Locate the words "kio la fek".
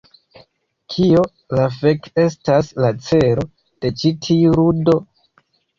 0.93-2.09